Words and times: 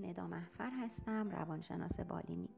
ندا 0.00 0.26
محفر 0.26 0.70
هستم 0.70 1.30
روانشناس 1.30 2.00
بالینی. 2.00 2.48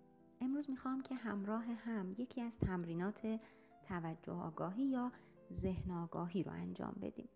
امروز 0.40 0.70
می‌خوام 0.70 1.02
که 1.02 1.14
همراه 1.14 1.64
هم 1.64 2.14
یکی 2.18 2.40
از 2.40 2.58
تمرینات 2.58 3.40
توجه 3.84 4.32
آگاهی 4.32 4.84
یا 4.84 5.12
ذهن 5.52 5.90
آگاهی 5.90 6.42
رو 6.42 6.52
انجام 6.52 6.94
بدیم. 7.02 7.28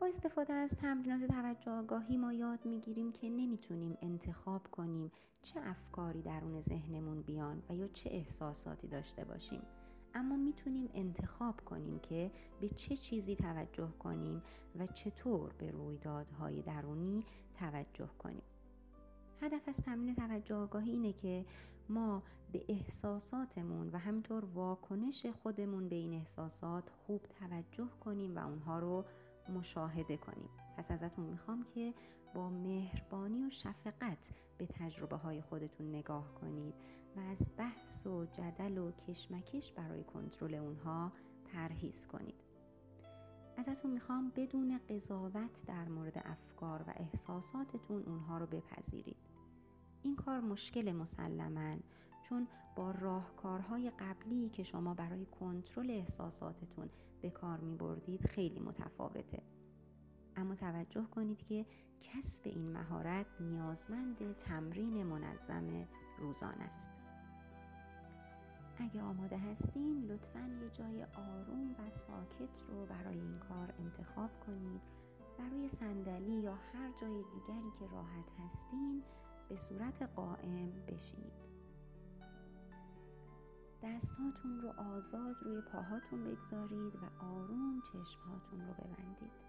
با 0.00 0.06
استفاده 0.06 0.52
از 0.52 0.76
تمرینات 0.76 1.30
توجه 1.30 1.70
آگاهی 1.70 2.16
ما 2.16 2.32
یاد 2.32 2.66
می‌گیریم 2.66 3.12
که 3.12 3.30
نمی‌تونیم 3.30 3.98
انتخاب 4.02 4.70
کنیم 4.70 5.12
چه 5.42 5.60
افکاری 5.60 6.22
درون 6.22 6.60
ذهنمون 6.60 7.22
بیان 7.22 7.62
و 7.68 7.74
یا 7.74 7.88
چه 7.88 8.10
احساساتی 8.12 8.88
داشته 8.88 9.24
باشیم. 9.24 9.62
اما 10.14 10.36
می‌تونیم 10.36 10.90
انتخاب 10.94 11.60
کنیم 11.64 11.98
که 11.98 12.30
به 12.60 12.68
چه 12.68 12.96
چیزی 12.96 13.36
توجه 13.36 13.92
کنیم 13.98 14.42
و 14.78 14.86
چطور 14.86 15.52
به 15.58 15.70
رویدادهای 15.70 16.62
درونی 16.62 17.24
توجه 17.54 18.08
کنیم. 18.18 18.42
هدف 19.40 19.68
از 19.68 19.76
تمرین 19.76 20.14
توجه 20.14 20.54
آگاهی 20.54 20.90
اینه 20.90 21.12
که 21.12 21.44
ما 21.88 22.22
به 22.52 22.64
احساساتمون 22.68 23.88
و 23.88 23.98
همینطور 23.98 24.44
واکنش 24.44 25.26
خودمون 25.26 25.88
به 25.88 25.96
این 25.96 26.14
احساسات 26.14 26.90
خوب 26.90 27.22
توجه 27.40 27.88
کنیم 28.00 28.36
و 28.36 28.46
اونها 28.46 28.78
رو 28.78 29.04
مشاهده 29.48 30.16
کنیم. 30.16 30.48
پس 30.76 30.90
ازتون 30.90 31.24
می‌خوام 31.24 31.66
که 31.74 31.94
با 32.34 32.50
مهربانی 32.50 33.44
و 33.44 33.50
شفقت 33.50 34.32
به 34.58 34.66
تجربه 34.66 35.16
های 35.16 35.40
خودتون 35.40 35.88
نگاه 35.88 36.34
کنید 36.34 36.74
و 37.16 37.20
از 37.20 37.48
بحث 37.56 38.06
و 38.06 38.24
جدل 38.24 38.78
و 38.78 38.92
کشمکش 39.08 39.72
برای 39.72 40.04
کنترل 40.04 40.54
اونها 40.54 41.12
پرهیز 41.52 42.06
کنید. 42.06 42.47
ازتون 43.58 43.90
می‌خوام 43.90 44.32
بدون 44.36 44.80
قضاوت 44.88 45.64
در 45.66 45.88
مورد 45.88 46.22
افکار 46.24 46.82
و 46.82 46.92
احساساتتون 46.96 48.02
اونها 48.02 48.38
رو 48.38 48.46
بپذیرید. 48.46 49.16
این 50.02 50.16
کار 50.16 50.40
مشکل 50.40 50.92
مسلما 50.92 51.76
چون 52.22 52.48
با 52.76 52.90
راهکارهای 52.90 53.90
قبلی 53.90 54.48
که 54.48 54.62
شما 54.62 54.94
برای 54.94 55.26
کنترل 55.26 55.90
احساساتتون 55.90 56.88
به 57.22 57.30
کار 57.30 57.58
می 57.58 57.76
بردید 57.76 58.26
خیلی 58.26 58.60
متفاوته. 58.60 59.42
اما 60.36 60.54
توجه 60.54 61.04
کنید 61.04 61.42
که 61.42 61.66
کسب 62.00 62.42
این 62.46 62.72
مهارت 62.72 63.26
نیازمند 63.40 64.36
تمرین 64.36 65.02
منظم 65.02 65.88
روزان 66.18 66.54
است. 66.60 66.90
اگه 68.80 69.02
آماده 69.02 69.38
هستین 69.38 70.04
لطفا 70.04 70.50
یه 70.62 70.70
جای 70.70 71.04
آروم 71.04 71.70
و 71.78 71.90
ساکت 71.90 72.62
رو 72.68 72.86
برای 72.86 73.20
این 73.20 73.38
کار 73.38 73.74
انتخاب 73.78 74.30
کنید. 74.46 74.80
برای 75.38 75.68
صندلی 75.68 76.32
یا 76.42 76.54
هر 76.54 76.92
جای 77.00 77.22
دیگری 77.22 77.70
که 77.78 77.86
راحت 77.86 78.30
هستین 78.38 79.02
به 79.48 79.56
صورت 79.56 80.02
قائم 80.02 80.72
بشینید 80.86 81.48
دستهاتون 83.82 84.60
رو 84.60 84.68
آزاد 84.68 85.36
روی 85.42 85.60
پاهاتون 85.60 86.24
بگذارید 86.24 86.96
و 86.96 87.24
آروم 87.24 87.80
چشمهاتون 87.80 88.60
رو 88.60 88.72
ببندید. 88.72 89.48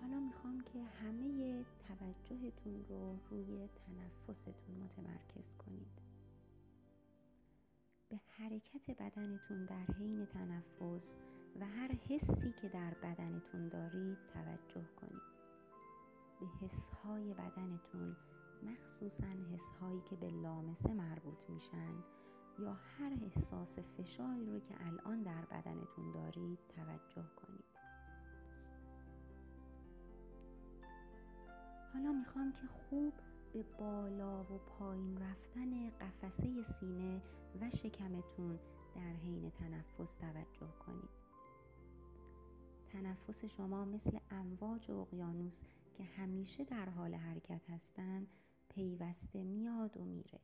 حالا 0.00 0.20
می‌خوام 0.20 0.60
که 0.60 0.82
همه 0.82 1.64
توجهتون 1.88 2.84
رو 2.88 3.16
روی 3.30 3.68
تنفستون 3.68 4.74
متمرکز 4.84 5.54
کنید. 5.54 6.09
به 8.10 8.16
حرکت 8.16 8.90
بدنتون 8.98 9.64
در 9.64 9.94
حین 9.98 10.26
تنفس 10.26 11.16
و 11.60 11.66
هر 11.66 11.88
حسی 12.08 12.52
که 12.62 12.68
در 12.68 12.94
بدنتون 12.94 13.68
دارید 13.68 14.18
توجه 14.34 14.86
کنید. 14.96 15.22
به 16.40 16.46
حسهای 16.46 17.34
بدنتون 17.34 18.16
مخصوصا 18.62 19.26
حسهایی 19.54 20.00
که 20.00 20.16
به 20.16 20.30
لامسه 20.30 20.92
مربوط 20.92 21.38
میشن 21.48 21.94
یا 22.58 22.72
هر 22.72 23.18
احساس 23.22 23.78
فشاری 23.78 24.52
رو 24.52 24.60
که 24.60 24.74
الان 24.86 25.22
در 25.22 25.44
بدنتون 25.44 26.12
دارید 26.12 26.58
توجه 26.68 27.28
کنید. 27.36 27.64
حالا 31.92 32.12
می‌خوام 32.12 32.52
که 32.52 32.66
خوب 32.66 33.12
به 33.52 33.62
بالا 33.62 34.42
و 34.44 34.58
پایین 34.58 35.18
رفتن 35.18 35.90
قفسه 35.90 36.62
سینه 36.62 37.22
و 37.60 37.70
شکمتون 37.70 38.58
در 38.94 39.12
حین 39.12 39.50
تنفس 39.50 40.14
توجه 40.14 40.72
کنید. 40.86 41.10
تنفس 42.92 43.44
شما 43.44 43.84
مثل 43.84 44.18
امواج 44.30 44.90
اقیانوس 44.90 45.62
که 45.94 46.04
همیشه 46.04 46.64
در 46.64 46.88
حال 46.88 47.14
حرکت 47.14 47.70
هستند 47.70 48.26
پیوسته 48.68 49.44
میاد 49.44 49.96
و 49.96 50.04
میره. 50.04 50.40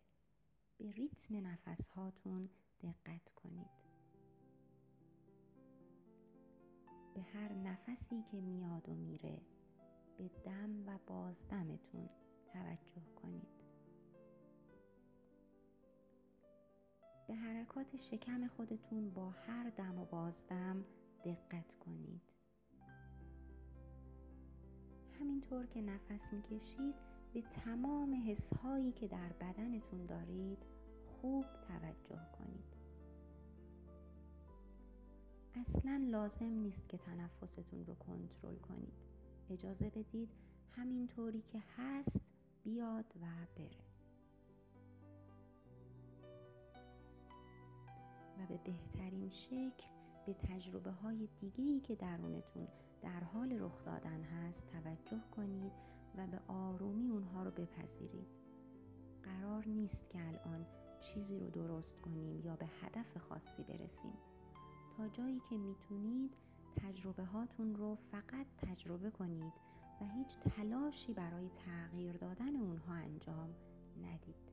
به 0.79 0.91
ریتم 0.91 1.47
نفس 1.47 1.89
هاتون 1.89 2.49
دقت 2.83 3.29
کنید. 3.37 3.87
به 7.15 7.23
هر 7.23 7.53
نفسی 7.53 8.23
که 8.23 8.41
میاد 8.41 8.89
و 8.89 8.95
میره 8.95 9.41
به 10.19 10.31
دم 10.45 10.87
و 10.87 10.99
بازدمتون 11.07 12.09
توجه 12.53 13.15
کنید. 13.23 13.57
به 17.27 17.35
حرکات 17.35 17.97
شکم 17.97 18.47
خودتون 18.47 19.11
با 19.11 19.31
هر 19.31 19.71
دم 19.71 19.99
و 19.99 20.05
بازدم 20.05 20.85
دقت 21.25 21.75
کنید. 21.75 22.21
همینطور 25.21 25.67
که 25.67 25.83
نفس 25.83 26.33
می‌کشید 26.33 26.95
به 27.33 27.43
تمام 27.43 28.25
حسهایی 28.29 28.93
که 28.93 29.09
در 29.09 29.33
بدنتون 29.33 30.07
دارید 30.07 30.59
خوب 31.07 31.45
توجه 31.69 32.21
کنید. 32.39 32.77
اصلا 35.55 36.07
لازم 36.11 36.45
نیست 36.51 36.89
که 36.89 36.99
تنفستون 36.99 37.87
رو 37.87 37.95
کنترل 37.95 38.57
کنید. 38.57 38.95
اجازه 39.51 39.91
بدید 39.91 40.29
همینطوری 40.71 41.43
که 41.43 41.63
هست 41.77 42.36
بیاد 42.67 43.05
و 43.23 43.27
بره. 43.57 43.87
و 48.39 48.47
به 48.49 48.57
بهترین 48.65 49.29
شکل 49.29 49.87
به 50.27 50.35
تجربه 50.35 50.91
های 50.91 51.29
دیگهی 51.41 51.81
که 51.81 51.95
درونتون 51.95 52.69
در 53.03 53.21
حال 53.21 53.53
رخ 53.53 53.85
دادن 53.85 54.23
هست 54.23 54.67
توجه 54.67 55.21
کنید 55.37 55.73
و 56.17 56.27
به 56.27 56.41
آرومی 56.49 57.09
اونها 57.09 57.43
رو 57.43 57.51
بپذیرید. 57.51 58.29
قرار 59.23 59.69
نیست 59.69 60.11
که 60.11 60.19
الان 60.27 60.67
چیزی 61.01 61.39
رو 61.39 61.51
درست 61.51 62.01
کنیم 62.01 62.41
یا 62.41 62.57
به 62.57 62.67
هدف 62.83 63.17
خاصی 63.17 63.63
برسیم. 63.63 64.19
تا 64.97 65.09
جایی 65.09 65.41
که 65.51 65.57
می‌تونید 65.57 66.37
تجربه 66.77 67.25
هاتون 67.25 67.75
رو 67.75 67.95
فقط 67.95 68.47
تجربه 68.59 69.11
کنید 69.11 69.66
و 70.01 70.05
هیچ 70.05 70.39
تلاشی 70.39 71.13
برای 71.13 71.49
تغییر 71.49 72.17
دادن 72.17 72.57
اونها 72.57 72.95
انجام 72.95 73.49
ندید 74.03 74.47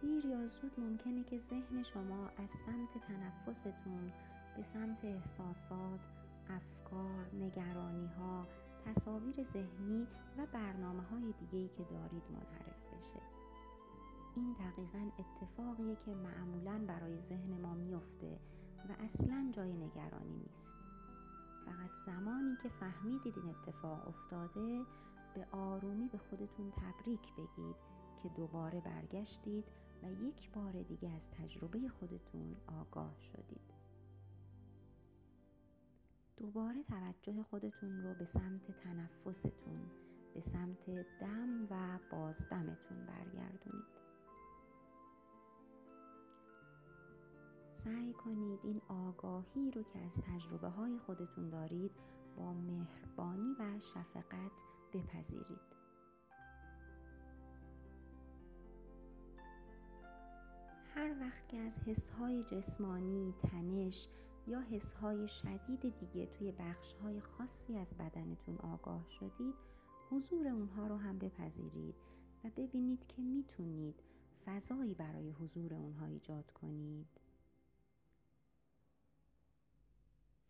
دیر 0.00 0.24
یا 0.26 0.46
زود 0.46 0.80
ممکنه 0.80 1.24
که 1.24 1.38
ذهن 1.38 1.82
شما 1.82 2.28
از 2.28 2.50
سمت 2.50 2.98
تنفستون 2.98 4.12
به 4.56 4.62
سمت 4.62 5.04
احساسات، 5.04 6.00
افکار، 6.48 7.34
نگرانی 7.34 8.06
ها، 8.06 8.46
تصاویر 8.84 9.42
ذهنی 9.42 10.06
و 10.38 10.46
برنامه 10.52 11.02
های 11.02 11.34
دیگهی 11.40 11.68
که 11.68 11.82
دارید 11.82 12.22
منحرف 12.30 12.84
بشه. 12.92 13.20
این 14.36 14.52
دقیقا 14.52 15.10
اتفاقیه 15.18 15.96
که 15.96 16.14
معمولا 16.14 16.84
برای 16.86 17.20
ذهن 17.20 17.60
ما 17.60 17.74
میفته 17.74 18.38
اصلا 19.04 19.50
جای 19.52 19.72
نگرانی 19.72 20.36
نیست. 20.36 20.76
فقط 21.66 21.90
زمانی 22.06 22.56
که 22.62 22.68
فهمیدید 22.68 23.38
این 23.38 23.48
اتفاق 23.48 24.08
افتاده 24.08 24.84
به 25.34 25.46
آرومی 25.52 26.08
به 26.08 26.18
خودتون 26.18 26.70
تبریک 26.70 27.34
بگید 27.34 27.76
که 28.22 28.28
دوباره 28.28 28.80
برگشتید 28.80 29.64
و 30.02 30.12
یک 30.12 30.50
بار 30.52 30.82
دیگه 30.82 31.10
از 31.10 31.30
تجربه 31.30 31.88
خودتون 31.88 32.56
آگاه 32.66 33.14
شدید. 33.20 33.74
دوباره 36.36 36.82
توجه 36.82 37.42
خودتون 37.42 38.02
رو 38.02 38.14
به 38.14 38.24
سمت 38.24 38.70
تنفستون 38.70 39.90
به 40.34 40.40
سمت 40.40 40.86
دم 41.20 41.66
و 41.70 41.98
بازدمتون 42.10 43.06
برگردونید 43.06 44.03
سعی 47.74 48.12
کنید 48.12 48.60
این 48.62 48.80
آگاهی 48.88 49.70
رو 49.70 49.82
که 49.82 49.98
از 49.98 50.20
تجربه 50.20 50.68
های 50.68 50.98
خودتون 50.98 51.48
دارید 51.48 51.90
با 52.36 52.52
مهربانی 52.52 53.54
و 53.58 53.80
شفقت 53.80 54.62
بپذیرید. 54.92 55.74
هر 60.94 61.20
وقت 61.20 61.48
که 61.48 61.56
از 61.56 61.78
حسهای 61.78 62.42
جسمانی، 62.42 63.34
تنش 63.42 64.08
یا 64.46 64.60
حسهای 64.60 65.28
شدید 65.28 65.98
دیگه 65.98 66.26
توی 66.26 66.52
بخشهای 66.52 67.20
خاصی 67.20 67.76
از 67.76 67.94
بدنتون 67.94 68.56
آگاه 68.56 69.10
شدید 69.10 69.54
حضور 70.10 70.48
اونها 70.48 70.86
رو 70.86 70.96
هم 70.96 71.18
بپذیرید 71.18 71.94
و 72.44 72.50
ببینید 72.56 73.06
که 73.06 73.22
می‌تونید 73.22 74.02
فضایی 74.44 74.94
برای 74.94 75.30
حضور 75.30 75.74
اونها 75.74 76.06
ایجاد 76.06 76.50
کنید. 76.50 77.23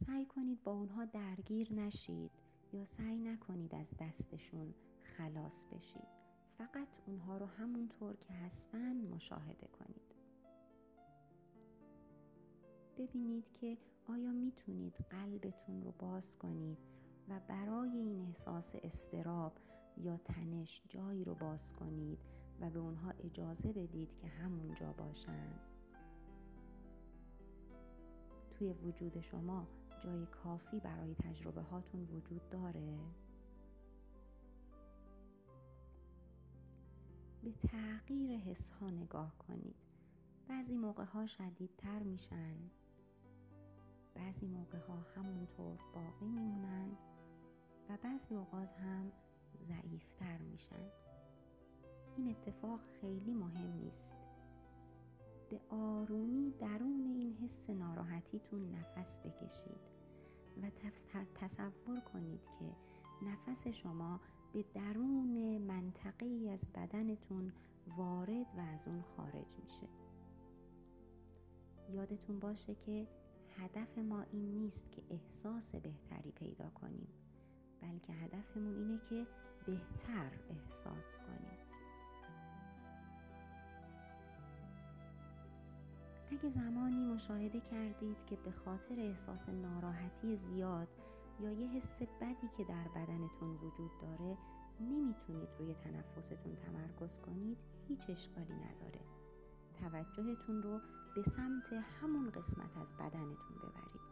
سعی 0.06 0.26
کنید 0.26 0.62
با 0.62 0.72
اونها 0.72 1.04
درگیر 1.04 1.72
نشید 1.72 2.30
یا 2.72 2.84
سعی 2.84 3.18
نکنید 3.18 3.74
از 3.74 3.94
دستشون 4.00 4.74
خلاص 5.02 5.66
بشید. 5.66 6.08
فقط 6.58 6.88
اونها 7.06 7.38
رو 7.38 7.46
همونطور 7.46 8.16
که 8.16 8.34
هستن 8.34 8.96
مشاهده 8.96 9.66
کنید. 9.66 10.14
ببینید 12.98 13.52
که 13.52 13.78
آیا 14.08 14.32
می‌تونید 14.32 14.94
قلبتون 15.10 15.82
رو 15.82 15.92
باز 15.98 16.38
کنید 16.38 16.78
و 17.28 17.40
برای 17.48 17.90
این 17.90 18.26
احساس 18.26 18.74
استراب 18.82 19.52
یا 19.96 20.16
تنش 20.16 20.82
جایی 20.88 21.24
رو 21.24 21.34
باز 21.34 21.72
کنید 21.72 22.18
و 22.60 22.70
به 22.70 22.78
اونها 22.78 23.10
اجازه 23.10 23.72
بدید 23.72 24.16
که 24.16 24.26
همونجا 24.26 24.92
باشن. 24.92 25.52
توی 28.50 28.72
وجود 28.72 29.20
شما 29.20 29.68
جای 30.04 30.26
کافی 30.26 30.80
برای 30.80 31.14
تجربه 31.14 31.62
هاتون 31.62 32.00
وجود 32.00 32.48
داره؟ 32.50 32.98
به 37.42 37.52
تغییر 37.52 38.40
حس 38.40 38.70
ها 38.70 38.90
نگاه 38.90 39.38
کنید. 39.38 39.76
بعضی 40.48 40.76
موقع 40.76 41.04
ها 41.04 41.26
شدیدتر 41.26 42.02
میشن. 42.02 42.56
بعضی 44.14 44.46
موقع 44.46 44.78
ها 44.78 44.96
همونطور 45.16 45.78
باقی 45.94 46.26
میمونن 46.26 46.96
و 47.88 47.96
بعضی 48.02 48.34
اوقات 48.34 48.72
هم 48.72 49.12
ضعیفتر 49.62 50.38
میشن. 50.38 50.90
این 52.16 52.28
اتفاق 52.28 52.80
خیلی 53.00 53.34
مهم 53.34 53.72
نیست. 53.72 54.23
به 55.54 55.60
آرومی 55.76 56.54
درون 56.60 57.00
این 57.00 57.36
حس 57.42 57.70
ناراحتیتون 57.70 58.70
نفس 58.70 59.20
بکشید 59.20 59.80
و 60.62 60.70
تصور 61.34 62.00
کنید 62.00 62.40
که 62.58 62.76
نفس 63.26 63.66
شما 63.66 64.20
به 64.52 64.64
درون 64.74 65.58
منطقه 65.58 66.26
ای 66.26 66.50
از 66.50 66.66
بدنتون 66.74 67.52
وارد 67.96 68.46
و 68.56 68.60
از 68.60 68.88
اون 68.88 69.02
خارج 69.02 69.46
میشه. 69.62 69.88
یادتون 71.92 72.40
باشه 72.40 72.74
که 72.74 73.08
هدف 73.58 73.98
ما 73.98 74.22
این 74.22 74.54
نیست 74.54 74.92
که 74.92 75.02
احساس 75.10 75.74
بهتری 75.74 76.32
پیدا 76.32 76.70
کنیم 76.70 77.08
بلکه 77.80 78.12
هدفمون 78.12 78.74
اینه 78.76 79.00
که 79.10 79.26
بهتر 79.66 80.30
احساس 80.50 81.20
کنیم. 81.20 81.63
اگه 86.34 86.48
زمانی 86.48 87.04
مشاهده 87.04 87.60
کردید 87.60 88.26
که 88.26 88.36
به 88.36 88.50
خاطر 88.50 88.94
احساس 88.98 89.48
ناراحتی 89.48 90.36
زیاد 90.36 90.88
یا 91.40 91.52
یه 91.52 91.68
حس 91.68 92.02
بدی 92.02 92.48
که 92.56 92.64
در 92.64 92.88
بدنتون 92.88 93.54
وجود 93.54 93.90
داره 94.02 94.36
نمی‌تونید 94.80 95.48
روی 95.58 95.74
تنفستون 95.74 96.56
تمرکز 96.56 97.18
کنید 97.18 97.58
هیچ 97.88 98.10
اشکالی 98.10 98.54
نداره. 98.54 99.00
توجهتون 99.80 100.62
رو 100.62 100.80
به 101.14 101.22
سمت 101.22 101.72
همون 101.72 102.30
قسمت 102.30 102.76
از 102.76 102.94
بدنتون 102.94 103.56
ببرید. 103.58 104.04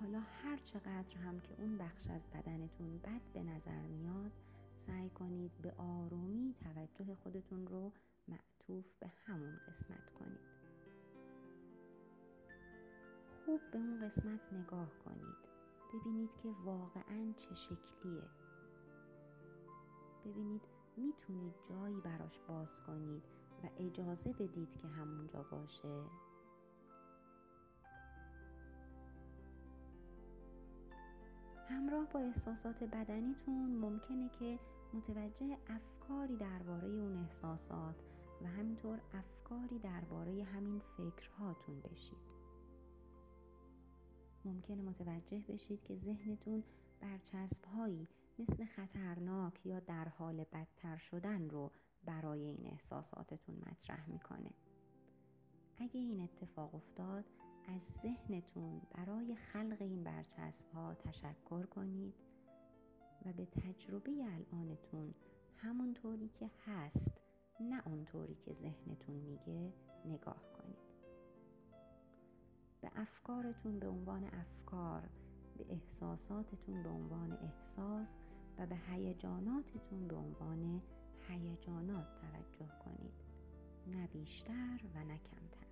حالا 0.00 0.20
هر 0.20 0.56
چقدر 0.56 1.16
هم 1.16 1.40
که 1.40 1.54
اون 1.58 1.78
بخش 1.78 2.06
از 2.10 2.28
بدنتون 2.30 2.98
بد 2.98 3.20
به 3.34 3.42
نظر 3.42 3.86
میاد 3.86 4.32
سعی 4.76 5.10
کنید 5.10 5.52
به 5.62 5.72
آرومی 5.72 6.54
توجه 6.60 7.14
خودتون 7.14 7.66
رو 7.66 7.92
معطوف 8.28 8.86
به 9.00 9.12
همون 9.24 9.56
قسمت 9.68 10.10
کنید. 10.10 10.56
خوب 13.44 13.60
به 13.72 13.78
اون 13.78 14.06
قسمت 14.06 14.52
نگاه 14.52 14.90
کنید. 15.04 15.46
ببینید 15.94 16.30
که 16.42 16.48
واقعا 16.64 17.32
چه 17.38 17.54
شکلیه. 17.54 18.28
ببینید 20.24 20.62
می‌تونید 20.96 21.54
جایی 21.68 22.00
براش 22.00 22.40
باز 22.48 22.82
کنید 22.82 23.22
و 23.64 23.68
اجازه 23.78 24.32
بدید 24.32 24.76
که 24.76 24.88
همونجا 24.88 25.42
باشه. 25.42 26.04
همراه 31.68 32.08
با 32.08 32.20
احساسات 32.20 32.84
بدنیتون 32.84 33.76
ممکنه 33.76 34.28
که 34.28 34.58
متوجه 34.94 35.58
افکاری 35.66 36.36
درباره 36.36 36.88
اون 36.88 37.16
احساسات 37.16 37.94
و 38.42 38.46
همینطور 38.46 39.00
افکاری 39.14 39.78
درباره 39.78 40.44
همین 40.44 40.78
فکرهاتون 40.96 41.80
بشید. 41.80 42.36
ممکنه 44.44 44.82
متوجه 44.82 45.38
بشید 45.48 45.82
که 45.84 45.96
ذهنتون 45.96 46.64
برچسبهایی 47.00 48.08
مثل 48.38 48.64
خطرناک 48.64 49.66
یا 49.66 49.80
در 49.80 50.08
حال 50.08 50.44
بدتر 50.44 50.96
شدن 50.96 51.50
رو 51.50 51.72
برای 52.04 52.40
این 52.40 52.66
احساساتتون 52.66 53.56
مطرح 53.70 54.10
می‌کنه. 54.10 54.50
اگه 55.78 56.00
این 56.00 56.20
اتفاق 56.20 56.74
افتاد 56.74 57.24
از 57.68 57.82
ذهنتون 58.02 58.82
برای 58.94 59.36
خلق 59.36 59.76
این 59.80 60.04
برچسب 60.04 60.70
ها 60.70 60.94
تشکر 60.94 61.66
کنید 61.66 62.14
و 63.26 63.32
به 63.32 63.46
تجربه 63.46 64.10
الانتون 64.10 65.14
همونطوری 65.56 66.28
که 66.28 66.50
هست 66.66 67.20
نه 67.60 67.82
اونطوری 67.86 68.34
که 68.34 68.52
ذهنتون 68.52 69.16
میگه 69.16 69.72
نگاه 70.04 70.42
کنید. 70.58 70.76
به 72.80 72.90
افکارتون 72.96 73.78
به 73.78 73.88
عنوان 73.88 74.24
افکار 74.24 75.10
به 75.58 75.72
احساساتتون 75.72 76.82
به 76.82 76.88
عنوان 76.88 77.32
احساس 77.32 78.16
و 78.58 78.66
به 78.66 78.76
هیجاناتتون 78.76 80.08
به 80.08 80.16
عنوان 80.16 80.82
هیجانات 81.28 82.06
توجه 82.20 82.72
کنید. 82.84 83.14
نه 83.86 84.06
بیشتر 84.06 84.80
و 84.94 85.04
نه 85.04 85.18
کمتر. 85.18 85.65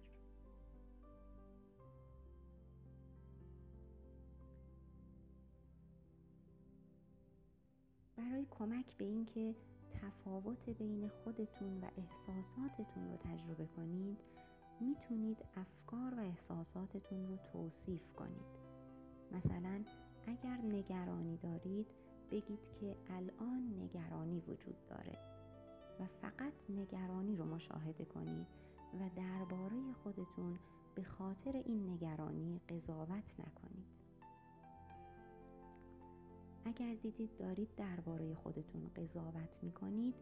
کمک 8.51 8.97
به 8.97 9.05
اینکه 9.05 9.55
تفاوت 9.93 10.71
بین 10.71 11.09
خودتون 11.09 11.81
و 11.81 11.87
احساساتتون 11.97 13.11
رو 13.11 13.17
تجربه 13.17 13.67
کنید 13.67 14.19
می‌تونید 14.81 15.39
افکار 15.57 16.15
و 16.15 16.21
احساساتتون 16.21 17.27
رو 17.27 17.37
توصیف 17.37 18.13
کنید. 18.13 18.65
مثلا 19.33 19.85
اگر 20.27 20.57
نگرانی 20.57 21.37
دارید 21.37 21.87
بگید 22.31 22.73
که 22.81 22.97
الان 23.09 23.75
نگرانی 23.79 24.41
وجود 24.41 24.87
داره 24.89 25.19
و 26.01 26.07
فقط 26.07 26.53
نگرانی 26.69 27.37
رو 27.37 27.45
مشاهده 27.45 28.05
کنید 28.05 28.47
و 29.01 29.11
درباره 29.17 29.93
خودتون 30.03 30.59
به 30.95 31.03
خاطر 31.03 31.53
این 31.53 31.91
نگرانی 31.91 32.61
قضاوت 32.69 33.41
نکنید. 33.41 34.04
اگر 36.65 36.95
دیدید 36.95 37.37
دارید 37.37 37.75
درباره 37.77 38.35
خودتون 38.35 38.91
قضاوت 38.97 39.59
می 39.63 39.73
کنید 39.73 40.15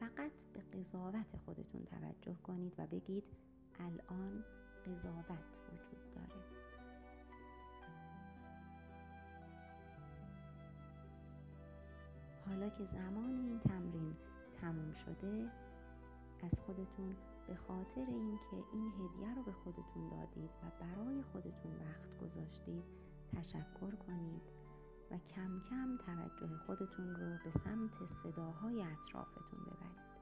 فقط 0.00 0.32
به 0.52 0.78
قضاوت 0.78 1.36
خودتون 1.44 1.84
توجه 1.84 2.36
کنید 2.42 2.74
و 2.78 2.86
بگید 2.86 3.24
الان 3.78 4.44
قضاوت 4.86 5.58
وجود 5.72 6.14
داره. 6.14 6.42
حالا 12.46 12.68
که 12.68 12.84
زمان 12.84 13.30
این 13.30 13.60
تمرین 13.60 14.16
تموم 14.60 14.94
شده 14.94 15.50
از 16.42 16.60
خودتون 16.60 17.16
به 17.46 17.54
خاطر 17.54 18.06
اینکه 18.08 18.56
این 18.72 18.92
هدیه 18.92 19.34
رو 19.34 19.42
به 19.42 19.52
خودتون 19.52 20.08
دادید 20.08 20.50
و 20.62 20.70
برای 20.80 21.22
خودتون 21.22 21.72
وقت 21.72 22.18
گذاشتید 22.18 22.82
تشکر 23.32 23.94
کنید. 24.06 24.61
و 25.12 25.18
کم 25.18 25.60
کم 25.70 25.96
توجه 26.06 26.56
خودتون 26.66 27.14
رو 27.14 27.38
به 27.44 27.50
سمت 27.50 28.06
صداهای 28.06 28.82
اطرافتون 28.82 29.60
ببرید. 29.60 30.12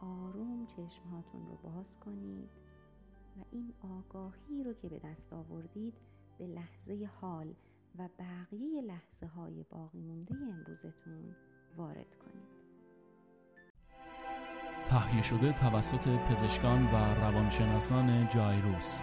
آروم 0.00 0.66
چشمهاتون 0.66 1.46
رو 1.46 1.56
باز 1.56 1.98
کنید 1.98 2.50
و 3.36 3.44
این 3.50 3.74
آگاهی 3.80 4.64
رو 4.64 4.72
که 4.74 4.88
به 4.88 4.98
دست 4.98 5.32
آوردید 5.32 5.94
به 6.38 6.46
لحظه 6.46 7.10
حال 7.20 7.54
و 7.98 8.08
بقیه 8.18 8.82
لحظه 8.82 9.26
های 9.26 9.62
باقی 9.70 10.00
مونده 10.00 10.34
امروزتون 10.34 11.36
وارد 11.76 12.14
کنید. 12.14 12.62
تهیه 14.86 15.22
شده 15.22 15.52
توسط 15.52 16.08
پزشکان 16.08 16.86
و 16.86 17.14
روانشناسان 17.14 18.28
جایروس. 18.28 19.02